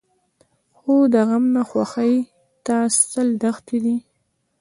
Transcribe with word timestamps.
خو 0.77 0.93
د 1.13 1.15
غم 1.27 1.45
نه 1.55 1.61
خوښۍ 1.69 2.15
ته 2.65 2.77
سل 3.11 3.27
دښتې 3.41 3.77
دي. 3.85 3.95